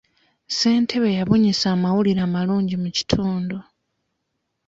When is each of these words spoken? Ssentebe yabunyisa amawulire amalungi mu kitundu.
Ssentebe 0.49 1.09
yabunyisa 1.17 1.65
amawulire 1.75 2.21
amalungi 2.27 2.75
mu 2.83 2.89
kitundu. 2.97 3.57